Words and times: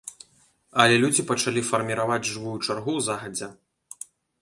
Але 0.83 0.95
людзі 1.03 1.27
пачалі 1.33 1.65
фарміраваць 1.69 2.19
жывую 2.33 2.57
чаргу 2.65 2.93
загадзя. 3.13 3.55